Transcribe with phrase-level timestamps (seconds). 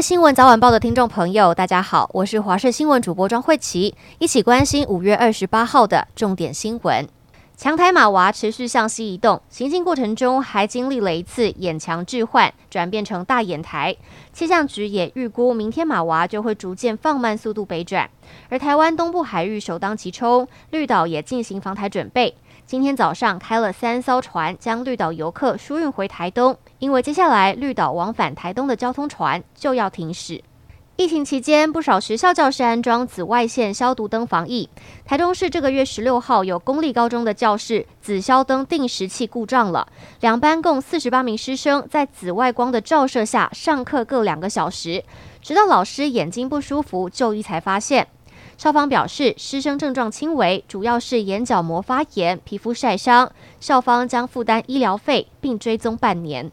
[0.00, 7.04] 新闻早晚报的听众朋友，大家好，我是华视新闻主播庄慧琪，一起关心五月二十八号的重点新闻。
[7.56, 13.96] 强台马娃持续向西移动，行进过程中还经历了一次眼墙置换，转变成大眼台。
[14.32, 18.08] 气象局也预估，明天马娃就会逐渐放慢速度北转，
[18.48, 22.36] 而台湾东部海域首当其冲，绿岛也进行防台准备。
[22.68, 30.44] 今天早上开了三艘船，将绿岛游客输运回台东，因为接下来绿岛往返台东的交通船就要停驶。
[30.96, 34.68] 疫情期间，不少学校教室安装紫外线消毒灯防疫。
[35.06, 39.88] 台中市这个月十六号有公立高中的教室紫消灯定时器故障了，
[40.20, 45.02] 两班共四十八名师生在紫外光的照射下上课各两个小时，
[45.40, 48.08] 直到老师眼睛不舒服就医才发现。
[48.58, 53.30] 校方表示，师生症状轻微，主要是眼角膜发炎、皮肤晒伤。
[53.60, 56.50] 校方将负担医疗费，并追踪半年。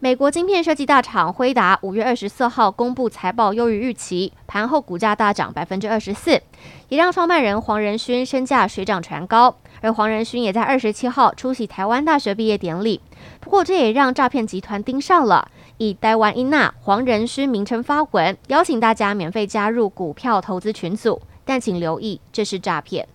[0.00, 6.40] 美国晶片设计大厂辉达五月二十四号公布财报优于预期，盘后股价大涨百分之二十四，
[6.88, 9.56] 也让创办人黄仁勋身价水涨船高。
[9.80, 13.00] 而黄仁勋也在二十七号出席台湾大学毕业典礼。
[13.40, 15.50] 不过，这也让诈骗集团盯上了。
[15.78, 23.08] 以台湾英娜黄仁勋名称发文，邀请大家免费加入股票投资群组，但请留意，这是诈骗。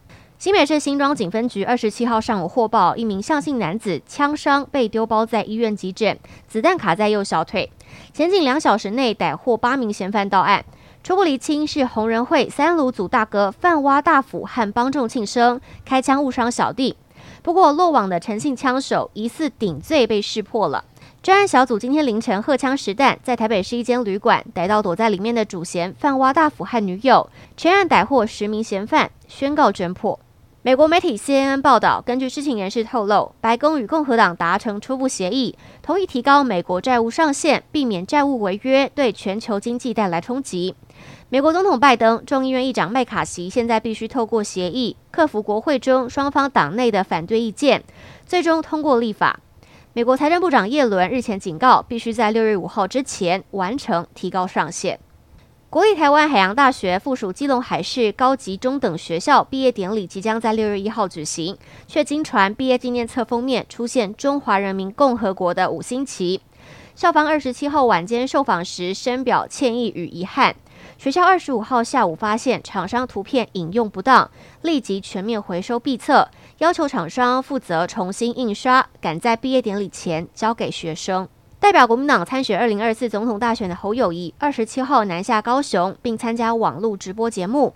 [0.44, 7.72] 新北市新庄警分局二十七号上午获报，一名向姓男子枪伤被丢包在医院急诊，子弹卡在右小腿。
[8.12, 10.66] 前仅两小时内逮获八名嫌犯到案，
[11.02, 16.98] 初步厘清是红人会三鲁组大哥范挖大辅和帮众庆生开枪误伤小弟。
[17.42, 20.84] 不过落网的陈姓枪手疑似顶罪被识破了。
[21.22, 30.20] 专案小组今天凌晨荷枪实弹，在台北市一间旅馆逮到躲在里面的主嫌范挖大辅和女友，全案逮获十名嫌犯，宣告侦破。
[30.66, 40.74] 美国媒体 CNN 报道，根据知情人士透露，白宫与共和党达成初步协议，同意提高美国债务上限，避免债务违约对全球经济带来冲击。
[41.28, 47.84] 美国总统拜登、众议院议长麦卡锡现在必须透过协议，克服国会中双方党内的反对意见，
[48.26, 49.42] 最终通过立法。
[49.92, 54.98] 美国财政部长叶伦日前警告，必须在六月五号之前完成提高上限。
[55.74, 61.58] 国立台湾海洋大学附属基隆海事高级中等学校毕业典礼即将在六月一号举行，
[61.88, 66.40] 却经传毕业纪念册封面出现中华人民共和国的五星旗。
[66.94, 70.56] 校方二十七号晚间受访时深表歉意与遗憾。
[71.00, 74.30] 学校二十五号下午发现厂商图片引用不当，
[74.62, 76.30] 立即全面回收毕册，
[76.60, 81.28] 要求厂商负责重新印刷，赶在毕业典礼前交给学生。
[81.64, 87.72] 代表国民党参选二零二四总统大选的侯友谊二十七号南下高雄，并参加网络直播节目。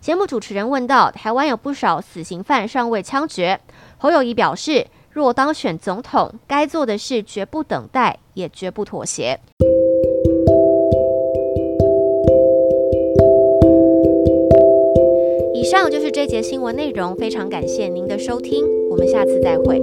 [0.00, 3.58] 节目主持人问到：台湾有不少死刑犯尚未枪决，
[3.98, 9.40] 侯友谊表示，若当选总统，该做的事绝不等待，也绝不妥协。
[15.52, 19.82] 以上就是这节新闻内容，非常感谢您的收听，我们下次再会。